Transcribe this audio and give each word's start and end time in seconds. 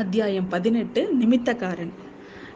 அத்தியாயம் 0.00 0.48
பதினெட்டு 0.48 1.00
நிமித்தக்காரன். 1.20 1.92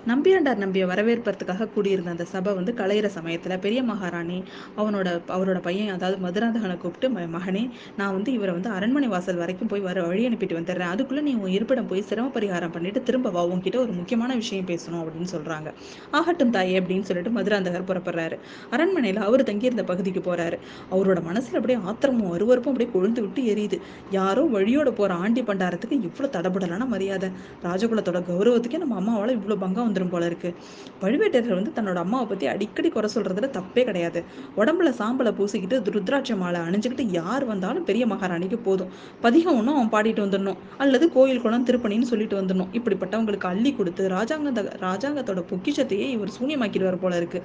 நம்பியாண்டார் 0.06 0.56
நம்பியை 0.56 0.86
வரவேற்பதற்காக 0.86 1.66
கூடியிருந்த 1.66 2.10
அந்த 2.10 2.24
சபை 2.24 2.54
வந்து 2.54 2.72
கலையிற 2.72 3.06
சமயத்தில் 3.06 3.58
பெரிய 3.58 3.82
மகாராணி 3.82 4.44
அவனோட 4.76 5.20
அவரோட 5.28 5.60
பையன் 5.60 5.94
அதாவது 5.94 6.18
மதுராந்தகனை 6.28 6.76
கூப்பிட்டு 6.76 7.20
"ம- 7.20 7.28
மகனே 7.28 7.70
நான் 7.96 8.12
வந்து 8.12 8.32
இவரை 8.32 8.54
வந்து 8.54 8.70
அரண்மனை 8.70 9.08
வாசல் 9.08 9.36
வரைக்கும் 9.36 9.68
போய் 9.68 9.80
வர 9.80 10.02
வழி 10.02 10.28
அனுப்பிட்டு 10.28 10.56
வந்துடுறேன். 10.56 10.78
அதுக்குள்ளே 10.78 11.22
நீ 11.22 11.34
உன் 11.34 11.50
இருப்பிடம் 11.50 11.86
போய் 11.86 12.02
சிரம 12.02 12.30
பரிகாரம் 12.34 12.72
பண்ணிட்டு 12.72 13.02
திரும்ப 13.02 13.30
வா. 13.30 13.46
உன்கிட்ட 13.46 13.76
ஒரு 13.76 13.92
முக்கியமான 13.92 14.34
விஷயம் 14.34 14.64
பேசணும் 14.64 15.04
அப்படின்னு 15.04 15.26
சொல்கிறாங்க 15.36 15.72
ஆகட்டும் 16.10 16.50
தாயே 16.50 16.80
அப்படின்னு 16.80 17.00
சொல்லிட்டு 17.00 17.40
மதுராந்தகர் 17.40 17.88
புறப்படுறாரு. 17.88 18.38
அரண்மனையில் 18.70 19.20
அவர் 19.20 19.42
தங்கியிருந்த 19.42 19.84
பகுதிக்கு 19.84 20.34
போறாரு. 20.34 20.58
அவரோட 20.90 21.22
மனசுல 21.32 21.54
அப்படியே 21.54 21.78
ஆத்திரமும் 21.82 22.38
அருவருப்பும் 22.38 22.72
அப்படியே 22.72 22.90
கொழுந்து 22.94 23.20
விட்டு 23.20 23.42
எரியுது. 23.42 23.80
யாரோ 24.10 24.44
வழியோட 24.44 24.90
போற 24.90 25.14
ஆண்டி 25.14 25.42
பண்டாரத்துக்கு 25.42 25.90
இவ்வளவு 25.90 26.38
தடபடலான 26.38 26.86
மரியாதை. 26.86 27.30
ராஜகுலத்தோட 27.62 28.22
கௌரவத்துக்கே 28.30 28.78
நம்ம 28.78 29.00
அம்மாவால 29.00 29.30
இவ்வளவு 29.30 29.58
பங்கம் 29.58 29.92
வந்துடும் 29.94 30.08
போல 30.08 30.26
இருக்கு. 30.26 30.54
பழுவேட்டரர் 31.02 31.54
வந்து 31.54 31.72
தன்னோட 31.76 31.94
அம்மாவை 31.94 32.26
பத்தி 32.26 32.46
அடிக்கடி 32.46 32.88
குறை 32.88 33.10
சொல்றதுல 33.14 33.50
தப்பே 33.58 33.84
கிடையாது. 33.84 34.24
உடம்புல 34.56 34.90
சாம்பலை 35.00 35.32
பூசிக்கிட்டு 35.38 35.82
ருத்ராட்ச 35.96 36.36
மாலை 36.36 36.60
அணிஞ்சுக்கிட்டு 36.60 37.06
யார் 37.10 37.44
வந்தாலும் 37.44 37.84
பெரிய 37.84 38.06
மகாராணிக்கு 38.06 38.58
போதும். 38.62 38.88
பதிகம் 39.20 39.56
ஒன்றும் 39.58 39.76
அவன் 39.76 39.92
பாடிட்டு 39.94 40.22
வந்துடணும். 40.26 40.56
அல்லது 40.78 41.12
கோயில் 41.12 41.40
குளம் 41.40 41.66
திருப்பணின்னு 41.66 42.02
சொல்லிட்டு 42.02 42.40
வந்துடணும். 42.40 42.72
இப்படிப்பட்டவங்களுக்கு 42.72 43.48
அள்ளி 43.52 43.72
கொடுத்து 43.72 44.08
ராஜாங்க 44.08 44.52
ராஜாங்கத்தோட 44.86 45.42
பொக்கிஷத்தையே 45.52 46.08
இவர் 46.08 46.30
சூன்யமாக்கிடுவார் 46.40 47.00
போல 47.00 47.16
இருக்கு. 47.16 47.42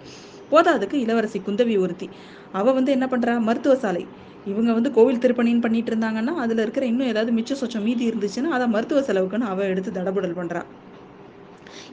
போதாதுக்கு 0.51 0.93
இளவரசி 0.93 1.41
குந்தவி 1.47 1.79
ஒருத்தி. 1.79 2.09
அவ 2.51 2.71
வந்து 2.71 2.91
என்ன 2.91 3.05
பண்றா? 3.05 3.39
மருத்துவ 3.39 3.75
சாலை. 3.75 4.05
இவங்க 4.45 4.73
வந்து 4.73 4.91
கோவில் 4.91 5.19
திருப்பணின்னு 5.19 5.61
பண்ணிட்டு 5.61 5.91
இருந்தாங்கன்னா 5.91 6.33
அதுல 6.43 6.61
இருக்கிற 6.61 6.85
இன்னும் 6.85 7.07
ஏதாவது 7.07 7.31
மிச்ச 7.31 7.55
சொச்சம் 7.61 7.81
மீதி 7.81 8.09
இருந்துச்சுன்னா 8.09 8.51
அதை 8.57 8.67
மருத்துவ 8.67 9.01
செலவுக்குன்னு 9.01 9.49
அவ 9.53 9.63
எடுத்து 9.63 9.91
தடபுடல் 9.91 10.37
பண்றா. 10.39 10.61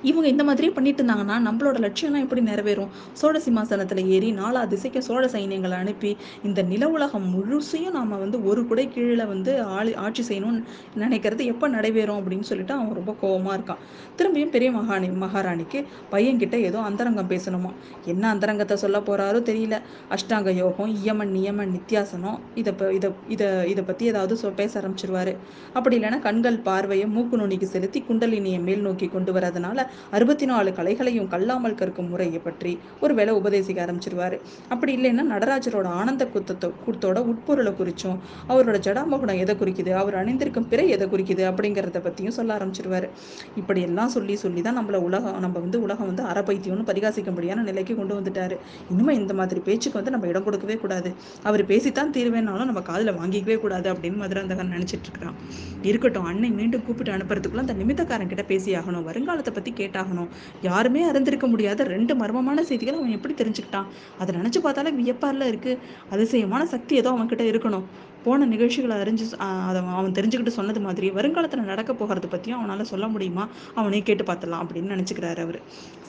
இவங்க 0.03 0.27
இந்த 0.29 0.45
மாதிரியே 0.45 0.73
பண்ணிட்டு 0.73 1.03
இருந்தாங்கன்னா 1.03 1.37
நம்மளோட 1.47 1.77
லட்சியம்லாம் 1.87 2.24
எப்படி 2.27 2.43
நிறைவேறும்? 2.43 2.91
சோழ 3.13 3.41
சிம்மாசனத்துல 3.46 4.07
ஏறி 4.09 4.33
நாலா 4.33 4.66
திசைக்கு 4.66 5.02
சோழ 5.02 5.27
சைன்யங்களை 5.27 5.77
அனுப்பி 5.79 6.10
இந்த 6.43 6.63
நில 6.63 6.88
உலகம் 6.88 7.27
முழுசையும் 7.35 7.91
நாம 7.91 8.16
வந்து 8.16 8.45
ஒரு 8.45 8.66
குடை 8.66 8.88
கீழே 8.88 9.24
வந்து 9.24 9.52
ஆளி 9.63 9.95
ஆட்சி 9.95 10.23
செய்யணும்னு 10.29 10.60
நினைக்கிறது 10.96 11.45
எப்ப 11.45 11.68
நடைபெறும் 11.68 12.18
அப்படின்னு 12.21 12.49
சொல்லிட்டு 12.51 12.74
அவன் 12.74 12.95
ரொம்ப 12.95 13.15
கோவமா 13.23 13.52
இருக்கான். 13.57 13.80
திரும்பியும் 14.18 14.52
பெரிய 14.55 14.71
மகாணி 14.71 15.09
மகாராணிக்கு 15.24 15.79
பையன்கிட்ட 16.13 16.57
ஏதோ 16.61 16.79
அந்தரங்கம் 16.80 17.30
பேசணுமா? 17.30 17.71
என்ன 18.05 18.29
அந்தரங்கத்தை 18.29 18.77
சொல்ல 18.77 18.99
போறாரோ 19.01 19.40
தெரியல. 19.43 19.77
அஷ்டாங்க 20.11 20.51
யோகம் 20.55 20.95
இயமன் 21.02 21.33
நியமன் 21.37 21.73
நித்தியாசனம் 21.77 22.38
இதை 22.55 22.73
இதை 22.93 23.11
இதை 23.29 23.49
இதை 23.68 23.85
பத்தி 23.85 24.05
ஏதாவது 24.05 24.35
சொ 24.43 24.55
பேச 24.55 24.73
ஆரம்பிச்சிருவாரு. 24.80 25.33
அப்படி 25.73 25.96
இல்லைன்னா 25.99 26.18
கண்கள் 26.21 26.59
பார்வையை 26.59 27.07
மூக்கு 27.07 27.37
நுனிக்கு 27.37 27.66
செலுத்தி 27.66 28.01
குண்டலினியை 28.09 28.61
மேல் 28.61 28.80
நோக்கி 28.80 29.09
கொண்டு 29.09 29.33
வரதுனால 29.33 29.65
அறுபத்தி 30.10 30.46
நாலு 30.46 30.70
கலைகளையும் 30.70 31.28
கல்லாமல் 31.28 31.74
கற்கும் 31.74 32.09
முறையை 32.09 32.38
பற்றி 32.38 32.78
ஒரு 33.00 33.14
வேலை 33.14 33.34
உபதேசிக்க 33.34 33.84
ஆரம்பிச்சிருவாரு. 33.86 34.38
அப்படி 34.68 34.96
இல்லைன்னா 34.96 35.24
நடராஜரோட 35.34 35.86
ஆனந்த 35.86 36.28
குத்தத்தை 36.34 36.70
கூத்தோட 36.86 37.18
உட்பொருளை 37.32 37.72
குறிச்சும் 37.72 38.18
அவரோட 38.48 38.78
ஜடாமகுடம் 38.88 39.40
எதை 39.44 39.56
குறிக்குது 39.56 39.90
அவர் 39.90 40.14
அணிந்திருக்கும் 40.14 40.68
பிறை 40.68 40.88
எதை 40.88 41.09
குறிக்குது 41.09 41.44
அப்படிங்கிறத 41.50 42.02
பத்தியும் 42.06 42.37
சொல்ல 42.38 42.59
ஆரம்பிச்சிருவாரு. 42.59 43.09
இப்படி 43.56 43.80
எல்லாம் 43.80 44.09
சொல்லி 44.09 44.37
சொல்லி 44.37 44.62
தான் 44.62 44.78
நம்மள 44.78 44.96
உலகம் 44.96 45.38
நம்ம 45.38 45.59
வந்து 45.59 45.80
உலகம் 45.80 46.06
வந்து 46.06 46.22
அறப்பைத்தியம்னு 46.22 46.88
பரிகாசிக்கும்படியான 46.90 47.62
நிலைக்கு 47.62 47.96
கொண்டு 47.96 48.14
வந்துட்டாரு. 48.20 48.56
இனிமே 48.90 49.14
இந்த 49.14 49.34
மாதிரி 49.34 49.60
பேச்சுக்கு 49.60 49.98
வந்து 49.98 50.10
நம்ம 50.10 50.26
இடம் 50.26 50.44
கொடுக்கவே 50.44 50.76
கூடாது. 50.76 51.14
அவர் 51.42 51.64
பேசித்தான் 51.64 52.12
தீர்வேனாலும் 52.16 52.70
நம்ம 52.70 52.80
காதுல 52.80 53.14
வாங்கிக்கவே 53.20 53.60
கூடாது 53.60 53.92
அப்படின்னு 53.92 54.16
மதுராந்தகன் 54.16 54.72
நினைச்சிட்டு 54.76 55.09
இருக்கிறான். 55.09 55.37
இருக்கட்டும் 55.82 56.24
அன்னை 56.24 56.50
மீண்டும் 56.50 56.84
கூப்பிட்டு 56.87 57.12
அனுப்புறதுக்குள்ள 57.12 57.64
அந்த 57.66 57.74
நிமித்தக்காரன் 57.74 58.26
கிட்ட 58.26 58.42
பேசி 58.42 58.76
ஆகணும். 58.76 59.04
வருங்காலத்தை 59.09 59.52
பத்தி 59.57 59.73
கேட்டாகணும். 59.80 60.30
யாருமே 60.62 61.02
அறிந்திருக்க 61.10 61.46
முடியாத 61.52 61.85
ரெண்டு 61.95 62.15
மர்மமான 62.15 62.65
செய்திகளை 62.71 62.96
அவன் 63.01 63.16
எப்படி 63.18 63.35
தெரிஞ்சுக்கிட்டான்? 63.35 63.88
அதை 64.21 64.31
நினைச்சு 64.38 64.60
பார்த்தாலே 64.66 64.93
வியப்பார்ல 65.00 65.49
இருக்கு. 65.53 65.75
அதிசயமான 66.11 66.62
சக்தி 66.75 66.94
ஏதோ 67.03 67.11
அவன் 67.17 67.31
கிட்ட 67.33 67.44
இருக்கணும். 67.53 67.87
போன 68.25 68.47
நிகழ்ச்சிகளை 68.53 68.94
அறிஞ்சு 69.03 69.25
அதை 69.69 69.81
அவன் 69.99 70.17
தெரிஞ்சுக்கிட்டு 70.19 70.56
சொன்னது 70.56 70.81
மாதிரி 70.87 71.09
வருங்காலத்துல 71.19 71.65
நடக்க 71.65 71.91
போகிறது 71.94 72.28
பத்தியும் 72.33 72.59
அவனால 72.61 72.87
சொல்ல 72.93 73.06
முடியுமா? 73.09 73.44
அவனே 73.75 74.00
கேட்டு 74.09 74.25
பார்த்துடலாம் 74.25 74.65
அப்படின்னு 74.65 74.93
நினைச்சுக்கிறாரு 74.94 75.43
அவர். 75.47 75.61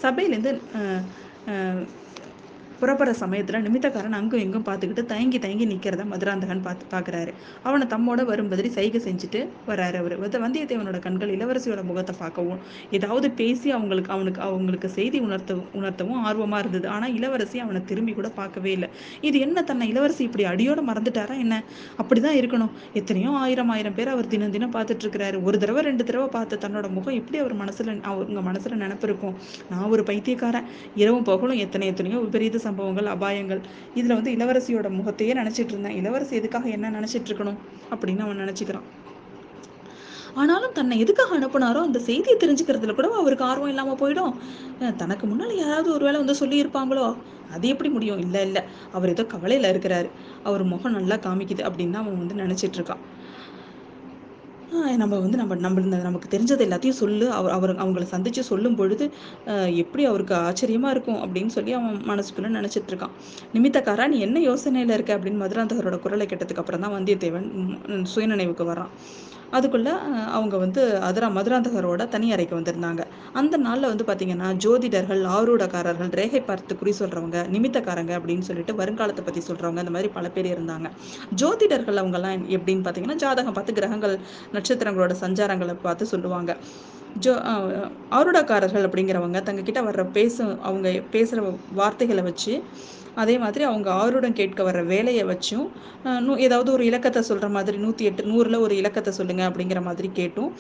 சபையிலேருந்து 0.03 0.53
புறப்படுற 2.82 3.14
சமயத்துல 3.24 3.62
நிமித்தக்காரன் 3.66 4.18
அங்கும் 4.20 4.44
இங்கும் 4.46 4.66
பார்த்துக்கிட்டு 4.68 5.04
தயங்கி 5.12 5.38
தயங்கி 5.46 5.66
நிக்கிறத 5.72 6.04
மதுராந்தகன் 6.14 6.64
பார்த்து 6.68 6.86
பார்க்குறாரு. 6.94 7.32
அவனை 7.68 7.86
தம்மோட 7.94 8.22
வரும்பதிரி 8.32 8.70
சைகை 8.78 9.00
செஞ்சுட்டு 9.08 9.40
வர்றாரு 9.70 9.98
அவரு. 10.02 10.16
வந்தியத்தேவனோட 10.46 11.00
கண்கள் 11.06 11.32
இளவரசியோட 11.38 11.84
முகத்தை 11.90 12.16
பார்க்கவும் 12.22 12.60
ஏதாவது 12.98 13.28
பேசி 13.40 13.68
அவங்களுக்கு 13.78 14.12
அவனுக்கு 14.16 14.42
அவங்களுக்கு 14.48 14.90
செய்தி 14.98 15.20
உணர்த்த 15.28 15.56
உணர்த்தவும் 15.80 16.22
ஆர்வமா 16.28 16.60
இருந்தது. 16.64 16.88
ஆனா 16.96 17.08
இளவரசி 17.18 17.58
அவனை 17.66 17.82
திரும்பி 17.92 18.14
கூட 18.20 18.30
பார்க்கவே 18.40 18.72
இல்லை. 18.78 18.90
இது 19.30 19.38
என்ன 19.46 19.64
தன்னை 19.72 19.88
இளவரசி 19.94 20.24
இப்படி 20.28 20.46
அடியோட 20.52 20.82
மறந்துட்டாரா 20.90 21.38
என்ன? 21.46 21.56
அப்படிதான் 22.02 22.38
இருக்கணும். 22.42 22.72
எத்தனையோ 23.02 23.32
ஆயிரம் 23.44 23.72
ஆயிரம் 23.76 23.98
பேர் 24.00 24.14
அவர் 24.16 24.32
தினம் 24.36 24.54
தினம் 24.58 24.74
பார்த்துட்டு 24.78 25.06
இருக்கிறாரு. 25.06 25.40
ஒரு 25.48 25.58
தடவை 25.64 25.84
ரெண்டு 25.90 26.04
தடவை 26.09 26.28
பார்த்த 26.38 26.62
தன்னோட 26.66 26.88
முகம் 26.98 27.18
எப்படி 27.22 27.38
அவர் 27.44 27.56
மனசுல 27.64 27.98
அவங்க 28.12 28.42
மனசுல 28.50 28.80
நினப்பு 28.84 29.08
இருக்கும்? 29.09 29.36
நான் 29.72 29.90
ஒரு 29.96 30.04
பைத்தியக்காரன். 30.12 30.68
இரவும் 31.04 31.28
பகலும் 31.32 31.62
எத்தனை 31.66 31.88
எத்தனையோ 31.94 32.20
விபரீத 32.26 32.66
சம்பவங்கள் 32.67 33.09
அபாயங்கள். 33.16 33.61
இதுல 33.95 34.17
வந்து 34.17 34.31
இளவரசியோட 34.31 34.89
முகத்தையே 34.91 35.33
நினச்சிட்டு 35.33 35.73
இருந்தேன். 35.73 35.95
இளவரசி 35.95 36.35
எதுக்காக 36.35 36.69
என்ன 36.69 36.91
நினச்சிட்டு 36.91 37.31
இருக்கணும் 37.31 37.59
அப்படின்னு 37.91 38.19
அவன் 38.19 38.39
நினச்சிக்கிறான். 38.39 38.88
ஆனாலும் 40.33 40.73
தன்னை 40.73 41.00
எதுக்காக 41.00 41.39
அனுப்புனாரோ 41.39 41.81
அந்த 41.81 42.00
செய்தியை 42.00 42.38
தெரிஞ்சுக்கிறதுல 42.39 42.94
கூட 42.94 43.07
அவருக்கு 43.13 43.45
ஆர்வம் 43.45 43.67
இல்லாம 43.67 43.95
போயிடும்? 44.00 44.33
அஹ் 44.79 44.95
தனக்கு 44.95 45.28
முன்னால் 45.28 45.55
யாராவது 45.57 45.94
ஒரு 45.94 46.05
வேலை 46.05 46.17
வந்து 46.17 46.35
சொல்லி 46.35 46.63
இருப்பாங்களோ 46.63 47.05
அது 47.50 47.67
எப்படி 47.67 47.89
முடியும்? 47.89 48.17
இல்ல 48.17 48.41
இல்ல. 48.41 48.59
அவர் 48.91 49.09
ஏதோ 49.09 49.23
கவலையில 49.23 49.69
இருக்கிறாரு. 49.73 50.09
அவர் 50.44 50.63
முகம் 50.63 50.91
நல்லா 50.91 51.16
காமிக்குது 51.17 51.63
அப்படின்னு 51.67 51.94
அவன் 51.94 52.17
வந்து 52.17 52.35
நினைச்சிட்டு 52.35 52.78
இருக்கான். 52.78 53.03
நம்ம 55.01 55.16
வந்து 55.23 55.38
நம்ம 55.38 55.55
நம்ம 55.55 55.81
இந்த 55.81 55.97
நமக்கு 56.05 56.28
தெரிஞ்சது 56.33 56.63
எல்லாத்தையும் 56.66 56.97
சொல்லு. 57.01 57.25
அவர் 57.31 57.53
அவர் 57.57 57.72
அவங்கள 57.83 58.05
சந்திச்சு 58.13 58.41
சொல்லும் 58.50 58.75
பொழுது 58.75 59.05
எப்படி 59.83 60.03
அவருக்கு 60.05 60.35
ஆச்சரியமா 60.47 60.89
இருக்கும் 60.95 61.19
அப்படின்னு 61.25 61.51
சொல்லி 61.57 61.73
அவன் 61.78 62.01
மனசுக்குள்ள 62.11 62.50
நினைச்சிட்டு 62.57 62.91
இருக்கான். 62.94 63.13
நிமித்தக்காரா 63.55 64.07
நீ 64.07 64.19
என்ன 64.28 64.39
யோசனையில 64.50 64.97
இருக்க? 64.97 65.17
அப்படின்னு 65.17 65.41
மதுராந்தகரோட 65.44 66.00
குரலை 66.00 66.28
கேட்டதுக்கு 66.33 66.63
அப்புறம் 66.63 66.83
தான் 66.85 66.95
வந்தியத்தேவன் 66.97 67.47
சுயநினைவுக்கு 68.13 68.66
வர்றான். 68.72 68.91
அதுக்குள்ளே 69.56 69.94
அவங்க 70.38 70.56
வந்து 70.58 70.81
அதரா 71.09 71.28
மதுராந்தகரோட 71.38 72.06
தனி 72.16 72.28
அறைக்கு 72.35 72.56
வந்திருந்தாங்க. 72.59 73.03
அந்த 73.40 73.56
நாளில் 73.66 73.90
வந்து 73.91 74.06
பார்த்தீங்கன்னா 74.09 74.50
ஜோதிடர்கள் 74.63 75.22
ஆரூடக்காரர்கள் 75.35 76.12
ரேகை 76.19 76.41
பார்த்து 76.50 76.78
குறி 76.81 76.94
சொல்கிறவங்க 77.00 77.38
நிமித்தக்காரங்க 77.56 78.13
அப்படின்னு 78.19 78.47
சொல்லிட்டு 78.50 78.75
வருங்காலத்தை 78.81 79.24
பற்றி 79.28 79.44
சொல்கிறவங்க 79.50 79.84
அந்த 79.84 79.94
மாதிரி 79.96 80.12
பல 80.18 80.30
பேர் 80.35 80.50
இருந்தாங்க. 80.56 80.90
ஜோதிடர்கள் 81.41 82.02
அவங்கெல்லாம் 82.03 82.46
எப்படின்னு 82.58 82.85
பார்த்தீங்கன்னா 82.85 83.19
ஜாதகம் 83.25 83.58
பார்த்து 83.58 83.78
கிரகங்கள் 83.80 84.16
நட்சத்திரங்களோட 84.58 85.16
சஞ்சாரங்களை 85.24 85.78
பார்த்து 85.88 86.12
சொல்லுவாங்க. 86.14 86.53
ஜோ 87.19 87.33
ஆஹ் 87.45 87.89
ஆருடக்காரர்கள் 88.11 88.85
அப்படிங்கிறவங்க 88.88 89.39
தங்கக்கிட்ட 89.47 89.81
வர்ற 89.88 90.11
பேச 90.11 90.35
அவங்க 90.61 91.01
பேசுகிற 91.11 91.41
வார்த்தைகளை 91.73 92.23
வச்சு 92.23 92.53
அதே 93.16 93.38
மாதிரி 93.38 93.63
அவங்க 93.63 93.89
ஆருடம் 93.94 94.33
கேட்க 94.33 94.63
வர்ற 94.63 94.85
வேலையை 94.85 95.23
வச்சும் 95.25 95.67
நூ 96.19 96.35
ஏதாவது 96.38 96.72
ஒரு 96.72 96.85
இலக்கத்தை 96.85 97.22
சொல்கிற 97.22 97.47
மாதிரி 97.50 97.78
நூற்றி 97.78 98.05
எட்டு 98.05 98.23
நூறில் 98.23 98.59
ஒரு 98.59 98.75
இலக்கத்தை 98.78 99.13
சொல்லுங்க 99.13 99.50
அப்படிங்கிற 99.50 99.81
மாதிரி 99.81 100.09
கேட்டும். 100.13 100.51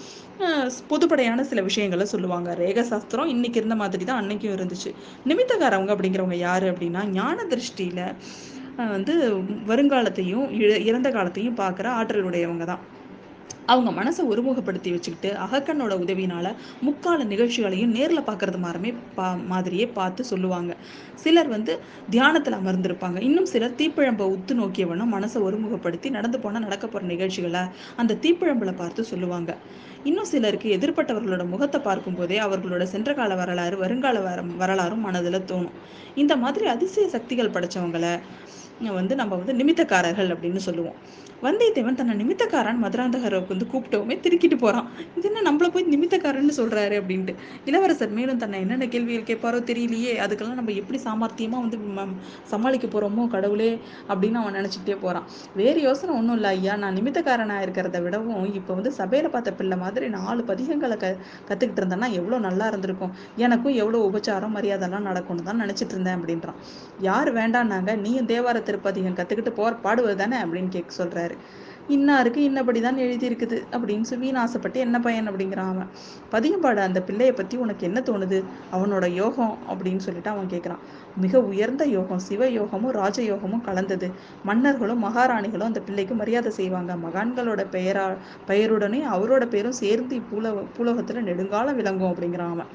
பொதுப்படையான 0.89 1.41
சில 1.41 1.61
விஷயங்களை 1.61 2.05
சொல்லுவாங்க. 2.05 2.55
ரேக 2.59 2.81
சாஸ்திரம் 2.81 3.27
இன்னைக்கு 3.27 3.57
இருந்த 3.57 3.75
மாதிரி 3.75 4.03
தான் 4.05 4.21
அன்னைக்கும் 4.21 4.55
இருந்துச்சு. 4.57 4.91
நிமித்தகாரவங்க 5.27 5.93
அப்படிங்கிறவங்க 5.95 6.39
யார் 6.47 6.63
அப்படின்னா 6.63 7.03
ஞான 7.11 7.37
திருஷ்டியில் 7.43 8.03
வந்து 8.95 9.13
வருங்காலத்தையும் 9.67 10.47
இழ- 10.61 10.81
இறந்த 10.85 11.09
காலத்தையும் 11.09 11.57
பார்க்குற 11.57 11.87
ஆற்றல் 11.99 12.27
உடையவங்க 12.29 12.65
தான். 12.65 12.83
அவங்க 13.71 13.89
மனசை 13.99 14.23
ஒருமுகப்படுத்தி 14.31 14.89
வச்சுக்கிட்டு 14.95 15.29
அகக்கண்ணோட 15.45 15.93
உதவினால 16.03 16.47
முக்கால 16.87 17.23
நிகழ்ச்சிகளையும் 17.31 17.93
நேரில் 17.97 18.27
பார்க்கறது 18.29 18.59
மாதிரிமே 18.65 18.91
பா 19.15 19.27
மாதிரியே 19.51 19.87
பார்த்து 19.97 20.21
சொல்லுவாங்க. 20.31 20.71
சிலர் 21.23 21.49
வந்து 21.55 21.73
தியானத்தில் 22.09 22.57
அமர்ந்திருப்பாங்க. 22.59 23.17
இன்னும் 23.27 23.49
சிலர் 23.53 23.75
தீப்பிழம்பை 23.81 24.25
உத்து 24.35 24.55
நோக்கியவனும் 24.61 25.13
மனசை 25.15 25.39
ஒருமுகப்படுத்தி 25.47 26.09
நடந்து 26.17 26.39
போனால் 26.39 26.65
நடக்க 26.67 26.85
போகிற 26.87 27.09
நிகழ்ச்சிகளை 27.13 27.63
அந்த 28.01 28.17
தீப்பிழம்புல 28.25 28.73
பார்த்து 28.75 29.03
சொல்லுவாங்க. 29.11 29.51
இன்னும் 30.09 30.29
சிலருக்கு 30.31 30.67
எதிர்ப்பட்டவர்களோட 30.77 31.45
முகத்தை 31.53 31.81
பார்க்கும் 31.81 32.17
போதே 32.19 32.39
அவர்களோட 32.39 32.83
சென்ற 32.93 33.13
கால 33.13 33.35
வரலாறு 33.35 33.77
வருங்கால 33.77 34.19
வர 34.27 34.41
வரலாறும் 34.63 35.05
மனதில் 35.07 35.47
தோணும். 35.51 35.77
இந்த 36.15 36.35
மாதிரி 36.43 36.65
அதிசய 36.75 37.07
சக்திகள் 37.15 37.55
படைச்சவங்களை 37.57 38.13
வந்து 38.99 39.13
நம்ம 39.19 39.35
வந்து 39.39 39.53
நிமித்தக்காரர்கள் 39.59 40.31
அப்படின்னு 40.33 40.61
சொல்லுவோம். 40.67 40.97
வந்தியத்தேவன் 41.45 41.97
தன்னை 41.97 42.13
நிமித்தக்காரன் 42.19 42.79
மதுராந்தகருக்கு 42.83 43.53
வந்து 43.53 43.65
கூப்பிட்டவுமே 43.71 44.15
திருக்கிட்டு 44.25 44.57
போறான். 44.63 44.87
இது 45.17 45.25
என்ன 45.29 45.41
நம்மள 45.47 45.67
போய் 45.73 45.83
நிமித்தக்காரன்னு 45.93 46.53
சொல்றாரு 46.59 46.95
அப்படின்ட்டு. 47.01 47.33
இளவரசர் 47.69 48.15
மேலும் 48.19 48.39
தன்னை 48.43 48.59
என்னென்ன 48.63 48.85
கேள்விகள் 48.93 49.27
கேட்பாரோ 49.29 49.59
தெரியலையே 49.69 50.13
அதுக்கெல்லாம் 50.23 50.59
நம்ம 50.59 50.73
எப்படி 50.81 50.99
சாமர்த்தியமா 51.05 51.57
வந்து 51.65 51.77
சமாளிக்க 52.53 52.87
போறோமோ 52.95 53.25
கடவுளே 53.35 53.69
அப்படின்னு 54.09 54.39
அவன் 54.41 54.57
நினைச்சுக்கிட்டே 54.59 54.97
போறான். 55.03 55.27
வேறு 55.61 55.81
யோசனை 55.87 56.13
ஒன்றும் 56.19 56.37
இல்லை 56.39 56.51
ஐயா 56.57 56.75
நான் 56.83 56.97
நிமித்தக்காரனா 56.99 57.57
இருக்கிறத 57.65 58.01
விடவும் 58.05 58.49
இப்போ 58.61 58.73
வந்து 58.79 58.93
சபையில 58.99 59.31
பார்த்த 59.35 59.55
பிள்ளை 59.59 59.77
மாதிரி 59.83 60.09
நாலு 60.17 60.41
பதிகங்களை 60.49 60.97
க 61.05 61.13
கத்துக்கிட்டு 61.51 61.81
இருந்தேன்னா 61.83 62.09
எவ்வளோ 62.21 62.39
நல்லா 62.47 62.67
இருந்திருக்கும். 62.73 63.13
எனக்கும் 63.45 63.77
எவ்வளோ 63.83 64.01
உபச்சாரம் 64.09 64.55
மரியாதைலாம் 64.59 65.07
நடக்கும்னு 65.11 65.47
தான் 65.51 65.63
நினச்சிட்டு 65.65 65.95
இருந்தேன் 65.97 66.17
அப்படின்றான். 66.19 66.59
யார் 67.09 67.31
வேண்டான்னாங்க 67.39 67.97
நீயும் 68.05 68.31
தேவார 68.33 68.57
திருப்பதிகம் 68.71 69.17
கத்துக்கிட்டு 69.21 69.57
போர் 69.61 69.81
பாடுவது 69.87 70.17
தானே 70.23 70.39
அப்படின்னு 70.45 70.71
கேட்க 70.77 71.25
ver 71.29 71.66
இன்னாருக்கு 71.89 72.39
இன்னபடி 72.49 72.81
தான் 72.81 72.97
எழுதியிருக்குது 72.97 73.57
அப்படின்னு 73.71 74.01
சொல்லி 74.01 74.35
ஆசைப்பட்டு 74.35 74.79
என்ன 74.79 74.99
பயன் 74.99 75.29
அப்படிங்கிறான் 75.29 75.69
அவன். 75.73 75.89
பதியம்பாடு 76.31 76.75
அந்த 76.75 77.01
பிள்ளையை 77.01 77.35
பத்தி 77.35 77.57
உனக்கு 77.57 77.83
என்ன 77.85 77.99
தோணுது? 77.99 78.43
அவனோட 78.71 79.07
யோகம் 79.13 79.57
அப்படின்னு 79.69 79.97
சொல்லிட்டு 79.97 80.29
அவன் 80.29 80.47
கேட்குறான் 80.47 80.81
மிக 81.15 81.41
உயர்ந்த 81.41 81.85
யோகம் 81.85 82.19
சிவ 82.19 82.49
யோகமும் 82.49 82.91
ராஜ 82.91 83.21
யோகமும் 83.21 83.61
கலந்தது. 83.61 84.11
மன்னர்களும் 84.43 85.03
மகாராணிகளும் 85.05 85.69
அந்த 85.71 85.79
பிள்ளைக்கு 85.79 86.15
மரியாதை 86.15 86.51
செய்வாங்க. 86.51 86.95
மகான்களோட 86.95 87.65
பெயரா 87.71 88.15
பெயருடனே 88.47 88.99
அவரோட 89.15 89.45
பேரும் 89.45 89.71
சேர்ந்து 89.71 90.21
இப்பூலக 90.21 90.65
பூலோகத்துல 90.77 91.21
நெடுங்காலம் 91.21 91.75
விளங்கும் 91.75 92.11
அப்படிங்கிறான் 92.11 92.51
அவன். 92.51 92.67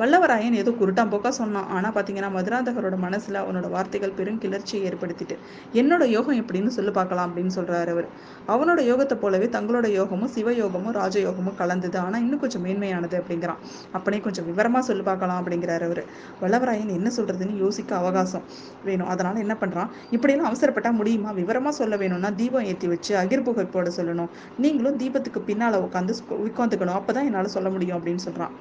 வல்லவராயன் 0.00 0.52
ஏதோ 0.52 0.70
குருட்டாம்போக்கா 0.70 1.28
சொன்னான். 1.28 1.68
ஆனா 1.68 1.90
பாத்தீங்கன்னா 1.90 2.30
மதுராந்தகரோட 2.36 2.98
மனசுல 3.06 3.42
அவனோட 3.44 3.70
வார்த்தைகள் 3.70 4.10
பெரும் 4.10 4.38
கிளர்ச்சியை 4.38 4.90
ஏற்படுத்திட்டு 4.90 5.38
என்னோட 5.72 6.04
யோகம் 6.04 6.40
எப்படின்னு 6.42 6.66
சொல்லி 6.66 6.90
பார்க்கலாம் 6.90 7.30
அப்படின்னு 7.30 7.50
சொல்றாரு 7.56 7.88
அவர். 7.88 8.08
அவனோட 8.58 8.80
யோகத்தை 8.90 9.16
போலவே 9.24 9.48
தங்களோட 9.56 9.86
யோகமும் 9.96 10.30
சிவ 10.36 10.52
யோகமும் 10.60 10.94
ராஜயோகமும் 11.00 11.56
கலந்தது. 11.58 11.98
ஆனால் 11.98 12.22
இன்னும் 12.24 12.40
கொஞ்சம் 12.44 12.64
மேன்மையானது 12.64 13.16
அப்படிங்கிறான். 13.20 13.60
அப்பனே 13.92 14.20
கொஞ்சம் 14.20 14.46
விவரமாக 14.50 14.82
சொல்லி 14.88 15.04
பார்க்கலாம் 15.10 15.40
அப்படிங்கிறாரு 15.42 15.86
அவர். 15.88 16.02
வல்லவராயன் 16.42 16.94
என்ன 16.98 17.10
சொல்கிறதுன்னு 17.16 17.56
யோசிக்க 17.64 17.96
அவகாசம் 17.96 18.46
வேணும். 18.88 19.10
அதனால் 19.14 19.42
என்ன 19.44 19.56
பண்ணுறான் 19.62 19.92
இப்படியெல்லாம் 20.16 20.50
அவசரப்பட்டால் 20.50 20.98
முடியுமா? 21.00 21.32
விவரமாக 21.40 21.74
சொல்ல 21.80 21.96
வேணும்னா 21.96 22.32
தீபம் 22.40 22.68
ஏற்றி 22.72 22.88
வச்சு 22.94 23.14
அகிர்புகை 23.22 23.66
போட 23.76 23.92
சொல்லணும். 23.98 24.32
நீங்களும் 24.64 24.98
தீபத்துக்கு 25.04 25.42
பின்னால் 25.50 25.84
உட்காந்து 25.86 26.14
உட்காந்துக்கணும் 26.48 26.98
அப்பதான் 26.98 27.28
என்னால் 27.30 27.54
சொல்ல 27.56 27.70
முடியும் 27.76 27.98
அப்படின்னு 27.98 28.24
சொல்கிறான் 28.26 28.56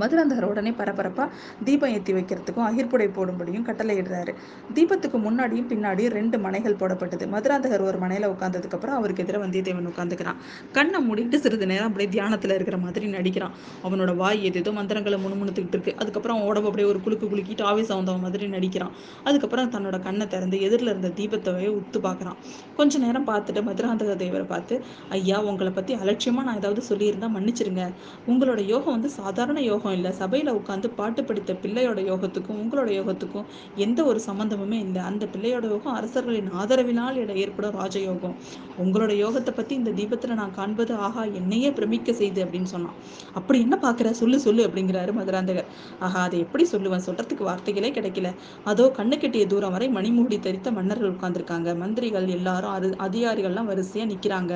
மதுராந்தகர் 0.00 0.48
உடனே 0.50 0.70
பரபரப்பா 0.70 1.24
தீபம் 1.64 1.92
ஏற்றி 1.92 2.12
வைக்கிறதுக்கும் 2.12 2.66
அகிர்புடை 2.68 3.08
போடும்படியும் 3.16 3.64
கட்டளையிடுறாரு 3.68 4.34
தீபத்துக்கு 4.74 5.18
முன்னாடியும் 5.26 5.68
பின்னாடியும் 5.72 6.14
ரெண்டு 6.18 6.38
மனைகள் 6.38 6.76
போடப்பட்டது. 6.82 7.26
மதுராந்தகர் 7.34 7.84
ஒரு 7.88 7.98
மனையில 7.98 8.30
உட்கார்ந்ததுக்கு 8.34 8.76
அப்புறம் 8.78 8.96
அவருக்கு 8.96 9.24
எதிராக 9.24 9.46
வந்தியத்தேவன் 9.46 9.90
உட்காந்துக்கிறான் 9.92 10.38
கண்ணை 10.72 11.00
மூடிட்டு 11.08 11.38
சிறிது 11.44 11.66
நேரம் 11.66 11.88
அப்படியே 11.90 12.10
தியானத்துல 12.16 12.54
இருக்கிற 12.54 12.76
மாதிரி 12.76 13.06
நடிக்கிறான். 13.06 13.54
அவனோட 13.84 14.16
வாய் 14.16 14.44
ஏதேதோ 14.44 14.72
மந்திரங்களை 14.72 15.18
முணுமுணுத்துக்கிட்டு 15.24 15.76
இருக்கு. 15.78 15.94
அதுக்கப்புறம் 15.98 16.36
அவன் 16.36 16.48
உடம்பு 16.48 16.68
அப்படியே 16.68 16.88
ஒரு 16.88 17.00
குலுக்கு 17.00 17.26
குலுக்கிட்டு 17.26 17.62
ஆவேசம் 17.62 17.96
வந்தவன் 17.96 18.20
மாதிரி 18.20 18.46
நடிக்கிறான். 18.46 18.92
அதுக்கப்புறம் 19.24 19.70
தன்னோட 19.70 20.02
கண்ணை 20.02 20.26
திறந்து 20.26 20.60
எதிரில் 20.60 20.88
இருந்த 20.88 21.08
தீபத்தை 21.08 21.54
உத்து 21.80 22.00
பார்க்குறான். 22.08 22.38
கொஞ்ச 22.76 22.98
நேரம் 22.98 23.26
பார்த்துட்டு 23.26 23.62
மதுராந்தக 23.70 24.14
தேவரை 24.24 24.46
பார்த்து 24.46 24.82
ஐயா 25.10 25.42
உங்களை 25.42 25.72
பத்தி 25.72 25.94
அலட்சியமா 25.94 26.42
நான் 26.42 26.56
ஏதாவது 26.56 26.82
சொல்லியிருந்தா 26.90 27.30
மன்னிச்சிருங்க. 27.36 27.84
உங்களோட 28.28 28.60
யோகம் 28.64 28.92
வந்து 28.92 29.08
சாதாரண 29.08 29.60
யோகம் 29.60 29.78
இல்லை. 29.88 30.12
சபையில் 30.12 30.50
உட்காந்து 30.52 30.88
பாட்டு 30.98 31.24
படித்த 31.24 31.52
பிள்ளையோட 31.62 32.00
யோகத்துக்கும் 32.10 32.58
உங்களோட 32.62 32.90
யோகத்துக்கும் 32.98 33.46
எந்த 33.76 34.04
ஒரு 34.04 34.20
சம்பந்தமுமே 34.26 34.78
இல்லை. 34.86 35.02
அந்த 35.02 35.26
பிள்ளையோட 35.26 35.64
யோகம் 35.64 35.92
அரசர்களின் 35.92 36.50
ஆதரவினால் 36.60 37.16
இட 37.16 37.32
ஏற்படும் 37.32 37.76
ராஜயோகம். 37.80 38.34
உங்களோட 38.78 39.12
யோகத்தை 39.24 39.54
பற்றி 39.54 39.74
இந்த 39.74 39.90
தீபத்தில் 39.90 40.34
நான் 40.34 40.54
காண்பது 40.58 40.94
ஆஹா 40.96 41.24
என்னையே 41.24 41.70
பிரமிக்க 41.70 42.12
செய்து 42.12 42.44
அப்படின்னு 42.44 42.70
சொன்னான். 42.74 42.96
அப்படி 43.34 43.60
என்ன 43.60 43.78
பார்க்குற? 43.86 44.10
சொல்லு 44.10 44.40
சொல்லு 44.40 44.66
அப்படிங்கிறாரு 44.66 45.12
மதுராந்தகர். 45.12 45.68
ஆஹா 46.00 46.22
அதை 46.22 46.38
எப்படி 46.38 46.66
சொல்லுவேன்? 46.74 47.04
சொல்றதுக்கு 47.08 47.44
வார்த்தைகளே 47.44 47.90
கிடைக்கல. 47.90 48.30
அதோ 48.64 48.92
கண்ணு 48.98 49.18
கட்டிய 49.18 49.46
தூரம் 49.46 49.70
வரை 49.70 49.88
மணிமூடி 49.88 50.38
தரித்த 50.38 50.72
மன்னர்கள் 50.72 51.12
உட்கார்ந்துருக்காங்க. 51.14 51.76
மந்திரிகள் 51.76 52.28
எல்லாரும் 52.28 52.70
அரு 52.70 52.88
அதிகாரிகள்லாம் 53.06 53.68
வரிசையாக 53.72 54.10
நிற்கிறாங்க 54.12 54.52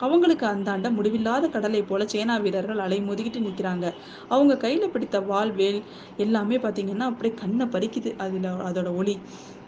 அவங்களுக்கு 0.00 0.46
அந்தாண்ட 0.46 0.90
முடிவில்லாத 0.90 1.48
கடலை 1.48 1.82
போல 1.82 2.04
சேனா 2.04 2.36
வீரர்கள் 2.44 2.82
அலை 2.84 2.98
மோதிக்கிட்டு 3.08 3.40
நிற்கிறாங்க 3.46 3.86
அவங்க 4.28 4.54
கையில் 4.64 4.92
பிடித்த 4.94 5.16
வாழ்வேல் 5.30 5.80
எல்லாமே 6.16 6.56
பார்த்தீங்கன்னா 6.64 7.06
அப்படியே 7.10 7.34
கண்ணை 7.42 7.66
பறிக்குது. 7.66 8.12
அதில் 8.18 8.48
அதோட 8.68 8.90
ஒளி. 9.00 9.14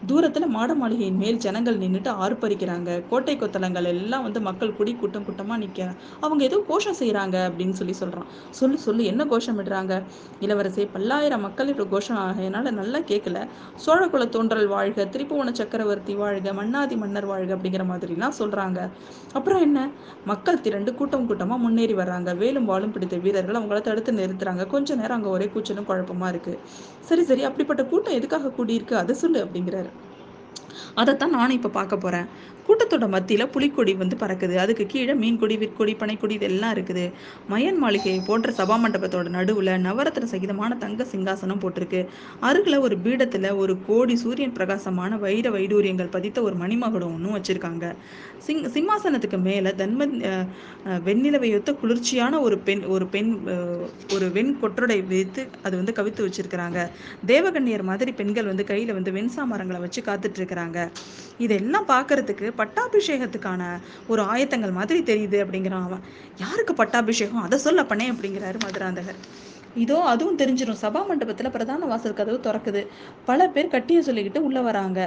தூரத்துல 0.09 0.45
மாட 0.47 0.71
மாளிகையின் 0.75 1.17
மேல் 1.17 1.37
ஜனங்கள் 1.37 1.77
நின்றுட்டு 1.77 2.11
ஆர்ப்பரிக்கிறாங்க. 2.23 2.89
கோட்டை 3.07 3.35
கொத்தளங்கள் 3.37 3.87
எல்லாம் 3.91 4.23
வந்து 4.23 4.41
மக்கள் 4.41 4.75
குடி 4.75 4.93
கூட்டம் 4.95 5.25
கூட்டமா 5.27 5.55
நிக்க 5.63 5.79
அவங்க 6.19 6.43
ஏதோ 6.43 6.63
கோஷம் 6.67 6.97
செய்யறாங்க 6.99 7.37
அப்படின்னு 7.49 7.75
சொல்லி 7.79 7.95
சொல்றான். 8.01 8.27
சொல்லு 8.51 8.77
சொல்லு 8.77 9.03
என்ன 9.03 9.25
கோஷம் 9.25 9.59
இடுறாங்க 9.59 9.93
இளவரசே 10.41 10.85
பல்லாயிரம் 10.95 11.41
மக்கள் 11.41 11.71
இப்போ 11.73 11.85
கோஷம் 11.93 12.21
ஆகையனால 12.25 12.71
நல்லா 12.71 12.99
கேட்கல 13.11 13.37
சோழகுல 13.85 14.29
தோன்றல் 14.29 14.67
வாழ்க 14.67 15.07
திருப்புவன 15.13 15.53
சக்கரவர்த்தி 15.53 16.15
வாழ்க 16.15 16.53
மன்னாதி 16.53 16.95
மன்னர் 16.95 17.25
வாழ்க 17.25 17.57
அப்படிங்கிற 17.57 17.85
மாதிரிலாம் 17.91 18.37
சொல்றாங்க. 18.41 18.79
அப்புறம் 19.33 19.61
என்ன? 19.61 19.79
மக்கள் 20.25 20.61
திரண்டு 20.61 20.93
கூட்டம் 20.95 21.27
கூட்டமா 21.29 21.57
முன்னேறி 21.57 21.93
வர்றாங்க. 21.93 22.37
வேலும் 22.37 22.65
வாழும் 22.65 22.91
பிடித்த 22.91 23.17
வீரர்கள் 23.17 23.59
அவங்கள 23.61 23.81
தடுத்து 23.81 24.11
நிறுத்துறாங்க. 24.13 24.65
கொஞ்ச 24.67 24.95
நேரம் 24.95 25.17
அங்க 25.19 25.29
ஒரே 25.29 25.49
கூச்சலும் 25.55 25.89
குழப்பமா 25.91 26.29
இருக்கு. 26.29 26.55
சரி 27.01 27.23
சரி 27.23 27.43
அப்படிப்பட்ட 27.43 27.85
கூட்டம் 27.85 28.13
எதுக்காக 28.13 28.53
கூடியிருக்கு? 28.59 28.93
அதை 28.93 29.15
சொல்லு 29.15 29.39
அப்படிங்கிறாரு. 29.45 29.92
அதைத்தான் 30.95 31.29
நானும் 31.29 31.55
இப்போ 31.55 31.69
பார்க்க 31.69 31.97
போறேன். 31.97 32.27
கூட்டத்தோட 32.67 33.05
மத்தியில் 33.15 33.51
புலிக்கொடி 33.53 33.93
வந்து 34.01 34.15
பறக்குது. 34.23 34.55
அதுக்கு 34.63 34.85
கீழே 34.93 35.13
மீன்கொடி 35.21 35.55
விற்கொடி 35.63 35.93
பனைக்கொடி 36.01 36.35
இதெல்லாம் 36.39 36.73
இருக்குது. 36.75 37.05
மயன் 37.53 37.79
மாளிகை 37.83 38.13
போன்ற 38.29 38.51
சபா 38.59 38.77
மண்டபத்தோட 38.83 39.27
நடுவில் 39.37 39.71
நவரத்ன 39.87 40.29
சகிதமான 40.33 40.77
தங்க 40.83 41.07
சிங்காசனம் 41.13 41.61
போட்டிருக்கு. 41.63 42.01
அருகில் 42.49 42.83
ஒரு 42.85 42.97
பீடத்தில் 43.05 43.49
ஒரு 43.63 43.75
கோடி 43.87 44.15
சூரியன் 44.23 44.55
பிரகாசமான 44.59 45.17
வைர 45.25 45.49
வைடூரியங்கள் 45.55 46.13
பதித்த 46.15 46.41
ஒரு 46.47 46.55
மணிமகுடம் 46.63 47.15
ஒன்றும் 47.17 47.35
வச்சுருக்காங்க. 47.37 47.87
சிங் 48.45 48.63
சிம்மாசனத்துக்கு 48.75 49.39
மேலே 49.49 49.73
தன்ம 49.81 50.07
வெண்ணிலவையொத்த 51.07 51.71
குளிர்ச்சியான 51.81 52.39
ஒரு 52.45 52.55
பெண் 52.67 52.83
ஒரு 52.93 53.05
பெண் 53.13 53.31
ஒரு 54.15 54.25
வெண் 54.37 54.51
கொற்றடை 54.61 54.99
வைத்து 55.11 55.41
அது 55.65 55.73
வந்து 55.79 55.97
கவித்து 55.99 56.25
வச்சிருக்கிறாங்க. 56.27 56.79
தேவகன்னியர் 57.31 57.85
மாதிரி 57.91 58.13
பெண்கள் 58.21 58.49
வந்து 58.51 58.65
கையில் 58.71 58.95
வந்து 58.97 59.13
வெண்சாமரங்களை 59.19 59.79
வச்சு 59.85 60.01
காத்துட்டு 60.09 60.39
இருக்கிறாங்க. 60.41 60.79
இதெல்லாம் 61.45 61.87
பார்க்கறதுக்கு 61.93 62.51
பட்டாபிஷேகத்துக்கான 62.57 63.63
ஒரு 64.07 64.21
ஆயத்தங்கள் 64.21 64.77
மாதிரி 64.79 65.01
தெரியுது 65.11 65.39
அப்படிங்கிறான் 65.45 65.87
அவன். 65.89 66.03
யாருக்கு 66.37 66.73
பட்டாபிஷேகம்? 66.73 67.41
அதை 67.41 67.59
சொல்ல 67.59 67.81
பண்ணே 67.81 68.07
அப்படிங்கிறாரு 68.13 68.59
மதுராந்தகர். 68.65 69.21
இதோ 69.83 69.95
அதுவும் 70.03 70.37
தெரிஞ்சிடும் 70.37 70.81
சபா 70.81 70.99
மண்டபத்துல 71.09 71.49
பிரதான 71.49 71.85
வாசல் 71.85 72.17
கதவு 72.17 72.39
திறக்குது. 72.47 72.81
பல 73.25 73.47
பேர் 73.47 73.67
கட்டிய 73.67 74.01
சொல்லிக்கிட்டு 74.01 74.37
உள்ள 74.37 74.61
வராங்க. 74.61 74.99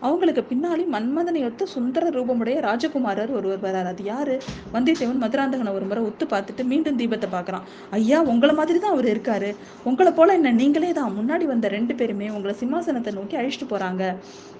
அவங்களுக்கு 0.00 0.42
பின்னாடி 0.50 0.84
மன்மதனையொத்த 0.94 1.62
சுந்தர 1.62 2.10
ரூபமுடைய 2.10 2.56
ராஜகுமாரர் 2.68 3.32
ஒருவர் 3.38 3.64
வரார். 3.64 3.88
அது 3.92 4.04
யாரு? 4.04 4.36
வந்தியத்தேவன் 4.74 5.22
மதுராந்தகனை 5.24 5.72
ஒரு 5.74 5.84
முறை 5.84 6.02
ஒத்து 6.04 6.26
பார்த்துட்டு 6.26 6.64
மீண்டும் 6.64 6.98
தீபத்தை 6.98 7.28
பார்க்கறான். 7.32 7.66
ஐயா 7.90 8.20
உங்களை 8.22 8.54
மாதிரி 8.54 8.78
தான் 8.78 8.90
அவர் 8.90 9.04
இருக்காரு. 9.04 9.54
உங்களை 9.84 10.12
போல 10.12 10.32
என்ன 10.32 10.52
நீங்களே 10.52 10.92
தான். 10.92 11.16
முன்னாடி 11.18 11.44
வந்த 11.44 11.68
ரெண்டு 11.68 11.94
பேருமே 11.94 12.28
உங்களை 12.30 12.54
சிம்மாசனத்தை 12.60 13.12
நோக்கி 13.12 13.36
அழிச்சிட்டு 13.36 13.68
போறாங்க 13.70 14.14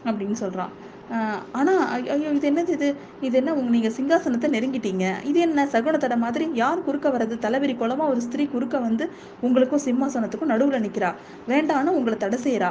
அப்படின்னு 0.04 0.38
சொல்றான். 0.44 0.74
ஆஹ் 1.12 1.40
ஆனா 1.52 1.72
ஐயோ 2.10 2.30
இது 2.30 2.50
என்னது 2.50 2.68
இது? 2.68 2.88
இது 3.20 3.36
என்ன 3.38 3.54
உங்க 3.54 3.70
நீங்க 3.70 3.88
சிங்காசனத்தை 3.88 4.48
நெருங்கிட்டீங்க? 4.54 5.06
இது 5.24 5.40
என்ன 5.40 5.64
சகுனத்தட 5.72 6.16
மாதிரி? 6.16 6.50
யார் 6.54 6.84
குறுக்க 6.84 7.08
வர்றது? 7.08 7.36
தலைவிரி 7.38 7.74
குளமா 7.74 8.04
ஒரு 8.08 8.20
ஸ்திரீ 8.20 8.46
குறுக்க 8.46 8.78
வந்து 8.78 9.04
உங்களுக்கும் 9.40 9.84
சிம்மாசனத்துக்கும் 9.84 10.52
நடுவுல 10.52 10.80
நிக்கிறா. 10.80 11.10
வேண்டான்னு 11.48 11.96
உங்களை 11.98 12.16
தடை 12.16 12.38
செய்யறா 12.38 12.70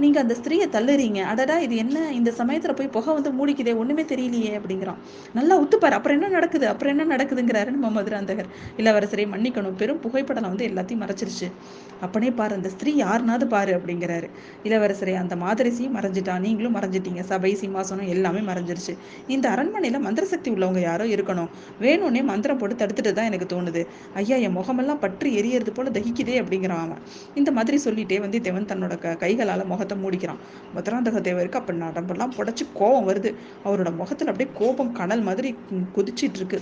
நீங்க 0.00 0.20
அந்த 0.20 0.34
ஸ்திரீயை 0.34 0.66
தள்ளுறீங்க. 0.76 1.20
அடடா 1.22 1.58
இது 1.58 1.76
என்ன? 1.76 2.12
இந்த 2.12 2.30
சமயத்துல 2.38 2.72
போய் 2.76 2.88
புகை 2.88 3.14
வந்து 3.14 3.30
மூடிக்குதே 3.30 3.76
ஒண்ணுமே 3.76 4.02
தெரியலையே 4.02 4.52
அப்படிங்கிறான். 4.58 5.00
நல்லா 5.34 5.60
உத்துப்பாரு. 5.60 5.96
அப்புறம் 5.98 6.20
என்ன 6.20 6.28
நடக்குது? 6.28 6.68
அப்புறம் 6.68 6.98
என்ன 6.98 7.16
நடக்குதுங்கிறாரு 7.16 7.70
நம்ம 7.70 8.02
மதுராந்தகர் 8.02 8.48
இளவரசரை 8.76 9.26
மன்னிக்கணும். 9.34 9.76
பெரும் 9.76 10.00
புகைப்படம் 10.00 10.42
வந்து 10.42 10.66
எல்லாத்தையும் 10.66 11.02
மறைச்சிருச்சு. 11.04 11.48
அப்பனே 12.00 12.30
பாரு 12.30 12.54
அந்த 12.54 12.68
ஸ்திரீ 12.68 12.94
யாருனாவது 12.94 13.46
பாரு 13.46 13.72
அப்படிங்கிறாரு. 13.78 14.30
இளவரசரை 14.64 15.14
அந்த 15.14 15.36
மாதரசியும் 15.36 15.96
மறைஞ்சிட்டா 15.96 16.38
நீங்களும் 16.38 16.76
மறைஞ்சிட்டீங்க. 16.76 17.20
சபை 17.20 17.58
சிம்மாசனம் 17.60 18.08
எல்லாமே 18.08 18.38
மறைஞ்சிருச்சு. 18.52 18.96
இந்த 19.26 19.48
அரண்மனையில 19.48 20.00
மந்திர 20.00 20.26
சக்தி 20.26 20.50
உள்ளவங்க 20.50 20.80
யாரோ 20.80 21.04
இருக்கணும். 21.04 21.50
வேணும்னே 21.80 22.22
மந்திரம் 22.22 22.58
போட்டு 22.58 22.86
தடுத்துட்டு 22.86 23.12
தான் 23.12 23.30
எனக்கு 23.32 23.48
தோணுது. 23.54 23.86
ஐயா 24.14 24.36
என் 24.36 24.52
முகமெல்லாம் 24.52 24.98
பற்றி 24.98 25.30
எரியறது 25.40 25.74
போல 25.74 25.90
தகிக்குதே 25.90 26.38
அப்படிங்கிறான் 26.42 26.84
அவன். 26.86 27.02
இந்த 27.34 27.52
மாதிரி 27.52 27.78
சொல்லிட்டே 27.84 28.20
வந்து 28.20 28.40
தேவன் 28.40 28.64
தன்னோட 28.64 28.98
கைகளால் 28.98 29.38
கைகளால 29.40 29.64
முகத்தை 29.64 29.89
மூடிக்கிறான் 29.94 30.40
மதுராந்தக 30.74 31.20
தேவருக்கு 31.20 31.60
அப்போ 31.60 31.72
நடம்பெல்லாம் 31.72 32.32
புடைச்சு 32.36 32.64
கோபம் 32.74 33.08
வருது. 33.08 33.34
அவரோட 33.64 33.96
முகத்தில் 33.96 34.28
அப்படியே 34.28 34.56
கோபம் 34.58 34.92
கனல் 34.92 35.20
மாதிரி 35.20 35.56
குதிச்சிட்டு 35.96 35.96
கொதிச்சிட்டு 35.96 36.40
இருக்கு. 36.40 36.60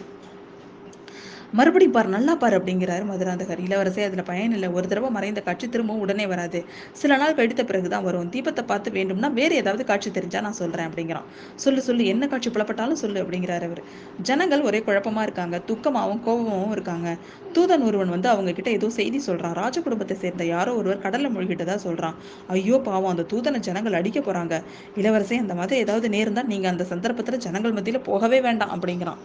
மறுபடியும் 1.52 1.92
பாரு 1.92 2.08
நல்லா 2.08 2.34
பாரு 2.34 2.58
அப்படிங்கிறாரு 2.58 3.04
மதுராந்தகர். 3.04 3.60
இளவரசே 3.66 4.04
அதுல 4.04 4.22
பயன் 4.22 4.52
இல்லை. 4.52 4.68
ஒரு 4.68 4.88
தடவை 4.88 5.10
மறைந்த 5.10 5.40
காட்சி 5.40 5.68
திரும்பவும் 5.68 6.00
உடனே 6.00 6.26
வராது. 6.26 6.64
சில 6.92 7.16
நாள் 7.16 7.34
கழித்த 7.34 7.64
பிறகுதான் 7.64 8.04
வரும். 8.04 8.30
தீபத்தை 8.30 8.66
பார்த்து 8.66 8.90
வேண்டும்னா 8.90 9.32
வேறு 9.32 9.56
ஏதாவது 9.56 9.84
காட்சி 9.84 10.10
தெரிஞ்சா 10.10 10.40
நான் 10.40 10.52
சொல்றேன் 10.52 10.88
அப்படிங்கிறான். 10.90 11.22
சொல்லு 11.54 11.82
சொல்லு 11.82 12.04
என்ன 12.06 12.26
காட்சி 12.26 12.50
புலப்பட்டாலும் 12.50 13.00
சொல்லு 13.04 13.22
அப்படிங்கிறாரு 13.22 13.62
அவர். 13.62 13.82
ஜனங்கள் 14.22 14.60
ஒரே 14.60 14.78
குழப்பமா 14.78 15.22
இருக்காங்க. 15.22 15.62
துக்கமாகவும் 15.66 16.22
கோபமாகவும் 16.26 16.70
இருக்காங்க. 16.70 17.16
தூதன் 17.52 17.82
ஒருவன் 17.82 18.08
வந்து 18.08 18.28
அவங்க 18.28 18.52
கிட்ட 18.52 18.70
ஏதோ 18.70 18.90
செய்தி 18.90 19.22
சொல்றான். 19.26 19.52
ராஜ 19.52 19.80
குடும்பத்தை 19.80 20.16
சேர்ந்த 20.16 20.44
யாரோ 20.44 20.74
ஒருவர் 20.74 20.98
கடல்ல 20.98 21.30
மூழ்கிட்டதா 21.36 21.78
சொல்றான். 21.84 22.14
ஐயோ 22.48 22.78
பாவம். 22.78 23.10
அந்த 23.10 23.22
தூதனை 23.22 23.60
ஜனங்கள் 23.60 23.92
அடிக்க 23.92 24.20
போறாங்க. 24.20 24.62
இளவரசே 24.96 25.38
அந்த 25.38 25.54
மாதிரி 25.54 25.80
ஏதாவது 25.80 26.08
நேர்ந்தா 26.08 26.42
நீங்க 26.42 26.68
அந்த 26.68 26.86
சந்தர்ப்பத்துல 26.90 27.36
ஜனங்கள் 27.36 27.72
மத்தியில 27.72 27.98
போகவே 28.02 28.40
வேண்டாம் 28.40 28.74
அப்படிங்கிறான். 28.76 29.20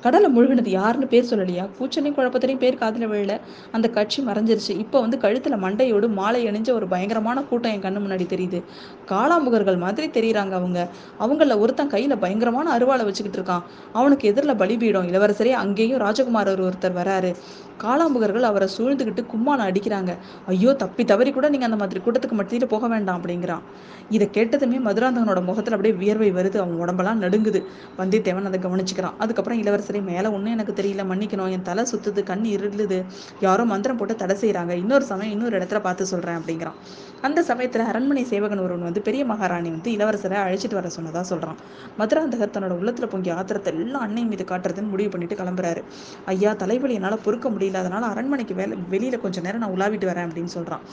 கடலை 0.00 0.36
முழுகினது 0.36 0.68
யாருன்னு 0.68 1.06
பேர் 1.06 1.28
சொல்லலையா? 1.32 1.61
கூச்சனையும் 1.78 2.16
குழப்பத்திலையும் 2.16 2.56
பேர் 2.56 2.74
காதில் 2.74 3.08
விழல. 3.08 3.40
அந்த 3.72 3.88
கட்சி 3.88 4.22
மறைஞ்சிருச்சு. 4.22 4.78
இப்போ 4.78 5.00
வந்து 5.00 5.18
கழுத்தில் 5.18 5.56
மண்டையோடு 5.56 6.08
மாலை 6.08 6.46
அணிஞ்ச 6.46 6.72
ஒரு 6.72 6.88
பயங்கரமான 6.88 7.42
கூட்டம் 7.42 7.72
என் 7.72 7.80
கண்ணு 7.80 8.00
முன்னாடி 8.00 8.26
தெரியுது. 8.26 8.62
காளாமுகர்கள் 9.06 9.78
மாதிரி 9.78 10.08
தெரியுறாங்க 10.08 10.50
அவங்க. 10.50 10.88
அவங்கள 11.20 11.58
ஒருத்தன் 11.58 11.88
கையில் 11.88 12.18
பயங்கரமான 12.18 12.78
அருவாளை 12.78 13.04
வச்சுக்கிட்டு 13.04 13.42
இருக்கான். 13.42 13.62
அவனுக்கு 13.92 14.28
எதிரில் 14.28 14.56
பலிபீடம். 14.56 15.08
இளவரசரே 15.08 15.50
அங்கேயும் 15.50 16.00
ராஜகுமார் 16.00 16.50
ஒருத்தர் 16.62 16.98
வராரு. 17.02 17.34
காளாம்புகர்கள் 17.82 18.40
அவரை 18.40 18.68
சூழ்ந்துக்கிட்டு 18.78 19.24
கும்மாளம் 19.26 19.68
அடிக்கிறாங்க. 19.68 20.16
ஐயோ 20.46 20.72
தப்பி 20.72 21.04
தவறி 21.04 21.30
கூட 21.30 21.48
நீங்க 21.48 21.64
அந்த 21.64 21.76
மாதிரி 21.76 22.00
கூட்டத்துக்கு 22.04 22.38
மத்தியில 22.38 22.64
போக 22.64 22.88
வேண்டாம் 22.88 23.22
அப்படிங்கிறான். 23.22 23.62
இதை 24.10 24.28
கேட்டதுமே 24.32 24.78
மதுராந்தகனோட 24.84 25.42
முகத்துல 25.42 25.76
அப்படியே 25.76 25.94
வியர்வை 25.94 26.32
வருது. 26.32 26.56
அவன் 26.56 26.74
உடம்பெல்லாம் 26.74 27.22
நடுங்குது. 27.22 27.64
வந்தியத்தேவன் 27.98 28.44
அதை 28.44 28.60
கவனிச்சுக்கிறான். 28.60 29.12
அதுக்கப்புறம் 29.18 29.62
இளவரசரை 29.62 30.02
மேலே 30.02 30.28
ஒன்றும் 30.28 30.52
எனக்கு 30.52 30.72
தெரியல. 30.72 31.04
மன்னிக்கணும். 31.12 31.51
என் 31.52 31.66
தலை 31.68 31.84
சுத்துது 31.92 32.22
கண் 32.22 32.44
இருளுது. 32.54 32.98
யாரோ 33.40 33.64
மந்திரம் 33.64 33.96
போட்டு 33.96 34.14
தடை 34.14 34.36
செய்கிறாங்க 34.40 34.74
இன்னொரு 34.82 35.04
சமயம் 35.04 35.34
இன்னொரு 35.36 35.58
இடத்துல 35.58 35.80
பார்த்து 35.80 36.06
சொல்றேன் 36.06 36.36
அப்படிங்கிறான். 36.36 36.78
அந்த 37.20 37.40
சமயத்துல 37.48 37.84
அரண்மனை 37.90 38.24
சேவகன் 38.24 38.62
ஒருவன் 38.64 38.86
வந்து 38.88 39.00
பெரிய 39.00 39.24
மகாராணி 39.24 39.70
வந்து 39.70 39.90
இளவரசரை 39.92 40.38
அழைச்சிட்டு 40.44 40.78
வர 40.78 40.88
சொன்னதா 40.96 41.22
சொல்றான். 41.32 41.58
மதுராந்தகர் 41.98 42.54
தன்னோட 42.54 42.76
உள்ளத்துல 42.80 43.06
பொங்கிய 43.06 43.34
ஆத்திரத்தை 43.34 43.72
எல்லாம் 43.74 44.04
அன்னை 44.06 44.24
மீது 44.24 44.44
காட்டுறதுன்னு 44.44 44.92
முடிவு 44.94 45.10
பண்ணிட்டு 45.10 45.38
கிளம்புறாரு. 45.40 45.82
ஐயா 46.26 46.52
தலைவலி 46.54 46.94
என்னால 46.94 47.16
பொறுக்க 47.16 47.48
முடியல. 47.50 47.80
அதனால 47.84 48.06
அரண்மனைக்கு 48.06 48.54
வேலை 48.54 48.78
வெளியில 48.90 49.18
கொஞ்ச 49.20 49.40
நேரம் 49.40 49.62
நான் 49.64 49.74
உலாவிட்டு 49.76 50.10
வரேன் 50.10 50.26
அப்படின்னு 50.26 50.54
சொல்றான். 50.54 50.84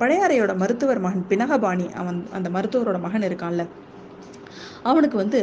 பழையாறையோட 0.00 0.56
மருத்துவர் 0.56 0.98
மகன் 0.98 1.26
பினகபாணி 1.28 1.86
அவன் 1.92 2.18
அந்த 2.32 2.48
மருத்துவரோட 2.50 2.98
மகன் 3.00 3.22
இருக்கான்ல. 3.22 3.64
அவனுக்கு 4.90 5.16
வந்து 5.22 5.40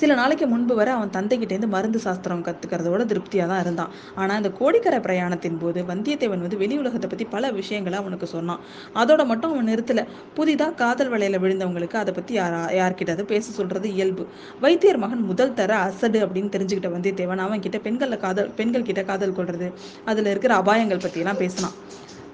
சில 0.00 0.14
நாளைக்கு 0.20 0.46
முன்பு 0.52 0.74
வரை 0.80 0.92
அவன் 0.96 1.12
தந்தைகிட்டேருந்து 1.16 1.70
மருந்து 1.74 2.00
சாஸ்திரம் 2.06 2.44
கற்றுக்கிறதோட 2.48 3.02
திருப்தியாக 3.12 3.48
தான் 3.52 3.62
இருந்தான். 3.64 3.90
ஆனால் 4.20 4.38
இந்த 4.40 4.50
கோடிக்கரை 4.60 5.00
பிரயாணத்தின் 5.06 5.58
போது 5.62 5.80
வந்தியத்தேவன் 5.92 6.44
வந்து 6.46 6.60
வெளி 6.62 6.76
உலகத்தை 6.82 7.08
பற்றி 7.10 7.26
பல 7.34 7.52
விஷயங்களை 7.60 7.98
அவனுக்கு 8.02 8.28
சொன்னான். 8.34 8.62
அதோட 9.02 9.22
மட்டும் 9.32 9.52
அவன் 9.54 9.70
நிறுத்தலை. 9.72 10.04
புதிதாக 10.38 10.76
காதல் 10.82 11.12
வலையில் 11.14 11.40
விழுந்தவங்களுக்கு 11.44 11.98
அதை 12.02 12.14
பற்றி 12.18 12.34
யார் 12.40 12.56
யார்கிட்ட 12.80 13.26
பேச 13.32 13.46
சொல்கிறது 13.58 13.88
இயல்பு. 13.96 14.26
வைத்தியர் 14.64 15.02
மகன் 15.04 15.24
முதல் 15.30 15.56
தர 15.60 15.72
அசடு 15.88 16.20
அப்படின்னு 16.26 16.54
தெரிஞ்சுக்கிட்ட 16.56 16.90
வந்தியத்தேவன் 16.96 17.44
அவன் 17.46 17.64
கிட்ட 17.66 17.78
பெண்களில் 17.86 18.22
காதல் 18.24 18.50
பெண்கள் 18.60 18.88
கிட்ட 18.88 19.02
காதல் 19.10 19.36
கொள்வது 19.38 19.68
அதில் 20.12 20.32
இருக்கிற 20.32 20.54
அபாயங்கள் 20.62 21.04
பற்றியெல்லாம் 21.04 21.40
பேசினான். 21.42 21.76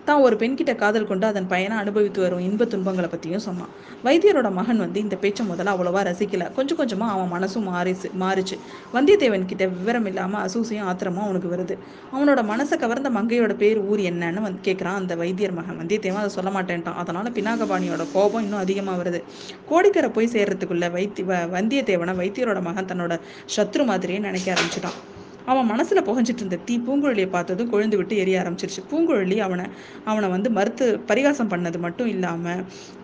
தான் 0.08 0.22
ஒரு 0.26 0.36
பெண்கிட்ட 0.40 0.72
காதல் 0.82 1.08
கொண்டு 1.10 1.26
அதன் 1.26 1.48
பயனை 1.52 1.76
அனுபவித்து 1.82 2.20
வரும் 2.24 2.42
இன்ப 2.46 2.64
துன்பங்களை 2.64 3.08
பற்றியும் 3.12 3.44
சொன்னான். 3.46 3.70
வைத்தியரோட 4.06 4.52
மகன் 4.58 4.78
வந்து 4.84 5.00
இந்த 5.00 5.16
பேச்சை 5.16 5.46
முதல்ல 5.46 5.72
அவ்வளவா 5.74 6.00
ரசிக்கல. 6.08 6.44
கொஞ்சம் 6.54 6.78
கொஞ்சமாக 6.80 7.12
அவன் 7.16 7.30
மனசும் 7.34 7.66
மாறிச்சு 7.72 8.10
மாறிச்சு. 8.22 8.56
வந்தியத்தேவன் 8.94 9.46
கிட்ட 9.52 9.66
விவரம் 9.66 10.06
இல்லாமல் 10.06 10.42
அசூசியும் 10.46 10.88
ஆத்திரமும் 10.92 11.24
அவனுக்கு 11.26 11.52
வருது. 11.54 11.76
அவனோட 12.14 12.42
மனசை 12.52 12.78
கவர்ந்த 12.84 13.10
மங்கையோட 13.10 13.54
பேர் 13.62 13.80
ஊர் 13.90 14.02
என்னன்னு 14.12 14.46
வந்து 14.46 14.62
கேட்குறான் 14.68 15.00
அந்த 15.02 15.16
வைத்தியர் 15.22 15.56
மகன். 15.60 15.78
வந்தியத்தேவன் 15.82 16.22
அதை 16.24 16.32
சொல்ல 16.38 16.52
மாட்டேன்ட்டான். 16.58 16.98
அதனால 17.04 17.28
பினாகபாணியோட 17.38 18.06
கோபம் 18.16 18.42
இன்னும் 18.42 18.64
அதிகமாக 18.64 19.02
வருது. 19.02 19.22
கோடிக்கரை 19.70 20.10
போய் 20.10 20.34
சேர்றதுக்குள்ள 20.36 20.88
வைத்தி 20.98 21.24
வந்தியத்தேவனை 21.56 22.14
வைத்தியரோட 22.22 22.62
மகன் 22.62 22.90
தன்னோட 22.92 23.16
சத்ரு 23.56 23.84
மாதிரியே 23.84 24.18
நினைக்க 24.18 24.54
ஆரம்பிச்சிட்டான். 24.54 24.98
அவன் 25.46 25.70
மனசுல 25.70 26.00
புகஞ்சிட்டு 26.04 26.42
இருந்த 26.42 26.56
தீ 26.56 26.78
பூங்குழலியை 26.78 27.28
பார்த்ததும் 27.30 27.72
கொழுந்து 27.72 27.96
விட்டு 27.96 28.16
எரிய 28.16 28.40
ஆரம்பிச்சிருச்சு. 28.40 28.82
பூங்குழலி 28.90 29.38
அவனை 29.38 29.66
அவனை 30.04 30.28
வந்து 30.28 30.50
மறுத்து 30.50 31.00
பரிகாசம் 31.00 31.50
பண்ணது 31.50 31.78
மட்டும் 31.78 32.06
இல்லாம 32.06 32.54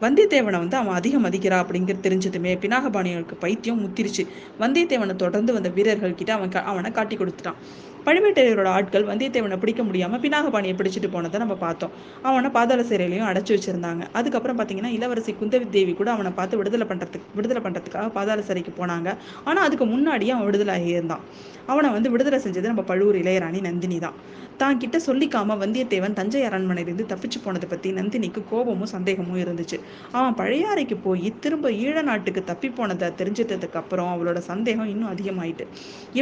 வந்தியத்தேவனை 0.01 0.59
வந்து 0.59 0.77
அவன் 0.77 0.95
அதிகம் 0.95 1.25
மதிக்கிறா 1.25 1.59
அப்படிங்கிறது 1.65 2.07
தெரிஞ்சதுமே 2.09 2.55
பினாகபாணிகளுக்கு 2.65 3.37
பைத்தியம் 3.39 3.83
முத்திருச்சு. 3.87 4.27
வந்தியத்தேவனை 4.61 5.17
தொடர்ந்து 5.17 5.53
வந்த 5.53 5.69
வீரர்கள் 5.69 6.15
கிட்ட 6.15 6.33
அவன் 6.33 6.51
அவனை 6.51 6.91
காட்டி 6.91 7.17
கொடுத்துட்டான். 7.17 7.61
பழுவேட்டரையரோட 8.07 8.69
ஆட்கள் 8.79 9.07
வந்தியத்தேவனை 9.11 9.57
பிடிக்க 9.63 9.83
முடியாம 9.83 10.21
பினாகபாணியை 10.25 10.75
பிடிச்சிட்டு 10.81 11.11
போனதை 11.15 11.41
நம்ம 11.45 11.55
பார்த்தோம். 11.65 11.93
அவனை 12.29 12.51
பாதாள 12.57 12.83
சிறையிலையும் 12.91 13.29
அடைச்சு 13.31 13.53
வச்சிருந்தாங்க. 13.57 14.03
அதுக்கப்புறம் 14.19 14.59
பாத்தீங்கன்னா 14.61 14.93
இளவரசி 14.99 15.35
குந்தவி 15.41 15.69
தேவி 15.77 15.93
கூட 15.93 16.11
அவனை 16.11 16.33
பார்த்து 16.39 16.61
விடுதலை 16.63 16.87
பண்றதுக்கு 16.93 17.35
விடுதலை 17.35 17.63
பண்றதுக்காக 17.67 18.09
பாதாள 18.19 18.41
சிறைக்கு 18.51 18.75
போனாங்க. 18.81 19.17
ஆனா 19.45 19.63
அதுக்கு 19.69 19.87
முன்னாடியே 19.95 20.35
அவன் 20.37 20.49
விடுதலை 20.51 20.75
ஆகியிருந்தான் 20.79 21.25
அவனை 21.73 21.89
வந்து 21.95 22.11
விடுதலை 22.15 22.39
செஞ்சது 22.43 22.73
நம்ம 22.73 22.83
பழுவூர் 22.91 23.17
இளையராணி 23.23 23.61
நந்தினி 23.69 23.99
தான். 23.99 24.19
தான் 24.61 24.79
கிட்ட 24.83 24.97
சொல்லிக்காம 25.07 25.57
வந்தியத்தேவன் 25.63 26.15
தஞ்சை 26.19 26.43
அரண்மனையிலிருந்து 26.49 27.07
தப்பிச்சு 27.11 27.39
போனதை 27.45 27.67
பத்தி 27.73 27.89
நந்தினிக்கு 27.99 28.41
கோபமும் 28.51 28.91
சந்தேகமும் 28.93 29.41
இருந்துச்சு. 29.43 29.79
அவன் 30.17 30.37
பழையாறைக்கு 30.39 30.97
போய் 31.07 31.27
திரும்ப 31.45 31.71
ஈழ 31.71 31.97
நாட்டுக்கு 32.03 32.43
தப்பி 32.51 32.69
போனதை 32.69 33.09
தெரிஞ்சதுக்கு 33.21 33.79
அப்புறம் 33.83 34.11
அவளோட 34.15 34.39
சந்தேகம் 34.51 34.91
இன்னும் 34.93 35.11
அதிகமாயிட்டு. 35.15 35.67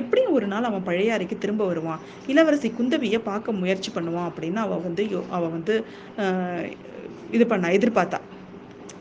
எப்படியும் 0.00 0.34
ஒரு 0.38 0.46
நாள் 0.52 0.68
அவன் 0.70 0.86
பழையாறைக்கு 0.88 1.38
திரும்ப 1.44 1.64
வருவான். 1.74 2.02
இளவரசி 2.32 2.70
குந்தவியை 2.80 3.20
பார்க்க 3.30 3.60
முயற்சி 3.62 3.92
பண்ணுவான் 3.96 4.30
அப்படின்னு 4.30 4.62
அவ 4.66 4.78
வந்து 4.88 5.04
அவ 5.38 5.44
வந்து 5.56 5.76
இது 7.36 7.44
பண்ணா 7.52 7.68
எதிர்பார்த்தா. 7.78 8.20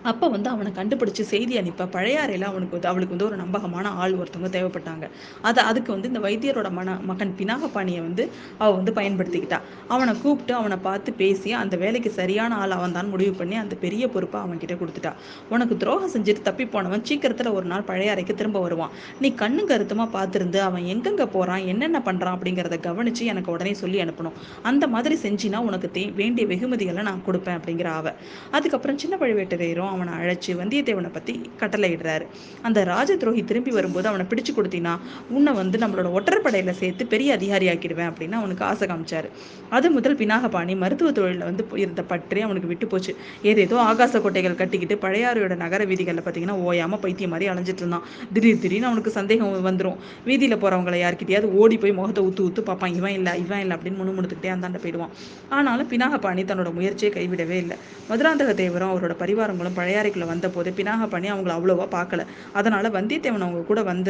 அப்போ 0.10 0.26
வந்து 0.36 0.50
அவனை 0.54 0.72
கண்டுபிடிச்சி 0.78 1.24
செய்தி 1.34 1.54
அனுப்ப 1.62 1.88
பழையாறையில் 1.96 2.46
அவனுக்கு 2.50 2.76
வந்து 2.78 2.90
அவளுக்கு 2.92 3.16
வந்து 3.16 3.28
ஒரு 3.30 3.38
நம்பகமான 3.42 3.86
ஆள் 4.02 4.16
ஒருத்தவங்க 4.22 4.50
தேவைப்பட்டாங்க. 4.56 5.06
அதை 5.50 5.62
அதுக்கு 5.70 5.90
வந்து 5.96 6.10
இந்த 6.12 6.22
வைத்தியரோட 6.26 6.70
மன 6.80 6.96
மகன் 7.10 7.34
பினாகபாணியை 7.40 8.02
வந்து 8.08 8.24
அவள் 8.62 8.76
வந்து 8.80 8.94
பயன்படுத்திக்கிட்டா. 9.00 9.60
அவனை 9.94 10.14
கூப்பிட்டு 10.24 10.54
அவனை 10.60 10.78
பார்த்து 10.88 11.14
பேசி 11.22 11.52
அந்த 11.62 11.76
வேலைக்கு 11.84 12.12
சரியான 12.20 12.58
ஆள் 12.64 12.76
அவன் 12.78 12.96
தான் 12.98 13.12
முடிவு 13.14 13.34
பண்ணி 13.42 13.58
அந்த 13.64 13.76
பெரிய 13.86 14.04
பொறுப்பை 14.16 14.42
அவன் 14.46 14.62
கிட்ட 14.64 14.78
கொடுத்துட்டா. 14.82 15.14
உனக்கு 15.54 15.78
துரோகம் 15.84 16.14
செஞ்சுட்டு 16.16 16.44
தப்பி 16.50 16.68
போனவன் 16.76 17.06
சீக்கிரத்தில் 17.10 17.52
ஒரு 17.58 17.66
நாள் 17.74 17.88
பழையாறைக்கு 17.92 18.36
திரும்ப 18.42 18.60
வருவான். 18.66 18.94
நீ 19.24 19.32
கண்ணு 19.44 19.64
கருத்துமா 19.72 20.08
பார்த்துருந்து 20.18 20.62
அவன் 20.68 20.86
எங்கெங்கே 20.96 21.28
போகிறான் 21.38 21.64
என்னென்ன 21.74 22.02
பண்ணுறான் 22.10 22.38
அப்படிங்கிறத 22.38 22.80
கவனித்து 22.90 23.32
எனக்கு 23.34 23.52
உடனே 23.56 23.74
சொல்லி 23.84 24.00
அனுப்பணும். 24.06 24.38
அந்த 24.72 24.84
மாதிரி 24.96 25.18
செஞ்சினா 25.26 25.62
உனக்கு 25.70 25.90
தே 25.98 26.06
வேண்டிய 26.22 26.46
வெகுமதிகளை 26.54 27.04
நான் 27.12 27.26
கொடுப்பேன் 27.30 27.60
அப்படிங்கிற 27.60 27.90
அவ 28.02 28.16
அதுக்கப்புறம் 28.58 29.02
சின்ன 29.06 29.16
பழுவேட்டரையரும் 29.24 29.92
அவனை 29.96 30.14
அழைச்சு 30.20 30.52
வந்தியத்தேவனை 30.62 31.12
பத்தி 31.18 31.34
கட்டளையிடுறாரு. 31.62 32.26
அந்த 32.68 32.80
ராஜ 32.92 33.18
துரோகி 33.24 33.44
திரும்பி 33.50 33.72
வரும்போது 33.78 34.08
அவனை 34.12 34.26
பிடிச்சு 34.32 34.54
கொடுத்தினா 34.58 34.94
உன்னை 35.38 35.54
வந்து 35.62 35.78
நம்மளோட 35.84 36.10
ஒற்றற்படையில 36.18 36.74
சேர்த்து 36.82 37.06
பெரிய 37.14 37.30
அதிகாரி 37.38 37.68
ஆக்கிடுவேன் 37.74 38.10
அப்படின்னு 38.12 38.40
அவனுக்கு 38.42 38.66
ஆசை 38.70 38.88
காமிச்சாரு. 38.92 39.30
அது 39.78 39.88
முதல் 39.98 40.18
பினாகபாணி 40.22 40.76
மருத்துவ 40.84 41.12
தொழில 41.20 41.46
வந்து 41.50 41.66
இருந்த 41.84 42.02
பற்றி 42.12 42.42
அவனுக்கு 42.48 42.72
விட்டு 42.72 42.88
போச்சு. 42.94 43.12
ஏதேதோ 43.52 43.78
ஆகாச 43.90 44.22
கோட்டைகள் 44.26 44.60
கட்டிக்கிட்டு 44.62 44.98
பழையாறையோட 45.06 45.56
நகர 45.64 45.82
வீதிகளில் 45.92 46.24
பார்த்தீங்கன்னா 46.26 46.58
ஓயாம 46.68 47.00
பைத்தியம் 47.06 47.34
மாதிரி 47.36 47.50
அலைஞ்சிட்டு 47.54 47.84
இருந்தான். 47.84 48.06
திடீர் 48.34 48.62
திடீர்னு 48.64 48.90
அவனுக்கு 48.90 49.12
சந்தேகம் 49.20 49.68
வந்துடும் 49.70 49.98
வீதியில 50.30 50.58
போறவங்களை 50.64 51.00
யார்கிட்டயாவது 51.04 51.50
ஓடி 51.62 51.78
போய் 51.84 51.98
முகத்தை 52.00 52.24
ஊத்து 52.28 52.44
ஊத்து 52.48 52.62
பார்ப்பான் 52.70 52.96
இவன் 53.00 53.16
இல்லை 53.20 53.34
இவன் 53.46 53.62
இல்லை 53.64 53.76
அப்படின்னு 53.78 54.00
முணுமுணுத்துக்கிட்டே 54.02 54.54
அந்தாண்ட 54.56 54.80
போயிடுவான். 54.84 55.14
ஆனாலும் 55.58 55.90
பினாகபாணி 55.94 56.44
தன்னோட 56.52 56.72
முயற்சியை 56.78 57.12
கைவிடவே 57.18 57.58
இல்லை. 57.64 57.78
மதுராந்தக 58.10 58.54
தேவரும் 58.62 58.92
அவரோட 58.94 59.16
பரிவாரங்களும் 59.24 59.78
பழையாறைக்குள்ள 59.84 60.25
வந்த 60.34 60.48
போது 60.50 60.70
பினாகபாணி 60.78 61.28
அவங்கள 61.34 61.54
அவ்வளோவா 61.58 61.88
பார்க்கல. 61.98 62.22
அதனால 62.54 62.90
வந்தியத்தேவன் 62.98 63.46
அவங்க 63.48 63.63
கூட 63.72 63.80
வந்த 63.92 64.10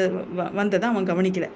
வந்ததை 0.59 0.87
அவன் 0.89 1.09
கவனிக்கல. 1.11 1.47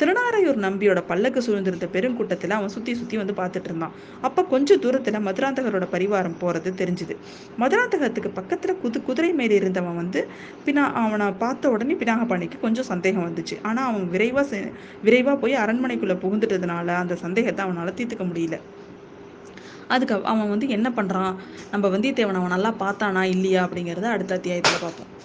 திருநாரையூர் 0.00 0.58
நம்பியோட 0.64 1.00
பல்லக்கு 1.10 1.40
சூழ்ந்திருந்த 1.46 1.86
பெருங்கூட்டத்தில் 1.92 2.54
அவன் 2.56 2.72
சுற்றி 2.74 2.92
சுற்றி 2.94 3.16
வந்து 3.20 3.34
பார்த்துட்டு 3.40 3.68
இருந்தான். 3.70 3.92
அப்போ 4.26 4.40
கொஞ்சம் 4.44 4.80
தூரத்தில் 4.84 5.18
மதுராந்தகரோட 5.26 5.86
பரிவாரம் 5.94 6.38
போகிறது 6.38 6.70
தெரிஞ்சுது. 6.80 7.16
மதுராந்தகத்துக்கு 7.62 8.32
பக்கத்தில் 8.38 8.80
குது 8.84 9.00
குதிரை 9.08 9.30
மேலே 9.40 9.54
இருந்தவன் 9.54 10.00
வந்து 10.02 10.22
பினா 10.66 10.84
அவனை 11.02 11.28
பார்த்த 11.44 11.70
உடனே 11.70 11.96
பினாகபாணிக்கு 12.02 12.58
கொஞ்சம் 12.60 12.90
சந்தேகம் 12.92 13.26
வந்துச்சு. 13.28 13.58
ஆனால் 13.62 13.88
அவன் 13.90 14.08
விரைவாக 14.14 14.62
விரைவாக 15.08 15.36
போய் 15.44 15.60
அரண்மனைக்குள்ளே 15.64 16.18
புகுந்துட்டதுனால 16.24 16.88
அந்த 17.02 17.16
சந்தேகத்தை 17.26 17.64
அவனால் 17.66 17.98
தீர்த்துக்க 18.00 18.26
முடியல. 18.32 18.58
அதுக்கு 19.88 20.24
அவன் 20.24 20.48
வந்து 20.48 20.68
என்ன 20.68 20.88
பண்ணுறான் 20.90 21.34
நம்ம 21.70 21.88
வந்தியத்தேவன் 21.88 22.40
அவன் 22.40 22.54
நல்லா 22.56 22.72
பார்த்தானா 22.78 23.22
இல்லையா 23.22 23.64
அப்படிங்கிறத 23.64 24.02
அடுத்த 24.02 24.34
அத்தியாயத்தில் 24.34 24.82
பார்ப்போம். 24.82 25.12